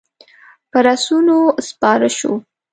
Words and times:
پر 0.71 0.85
آسونو 0.93 1.37
سپاره 1.67 2.07
شوو. 2.17 2.35